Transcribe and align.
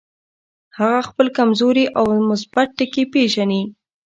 هغه 0.77 0.99
خپل 1.09 1.27
کمزوري 1.37 1.85
او 1.99 2.05
مثبت 2.29 2.67
ټکي 2.77 3.03
پېژني. 3.13 3.61